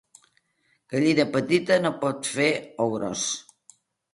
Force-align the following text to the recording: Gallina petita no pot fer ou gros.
Gallina 0.93 1.27
petita 1.35 1.77
no 1.83 1.91
pot 2.07 2.33
fer 2.39 2.51
ou 2.87 2.93
gros. 2.99 3.29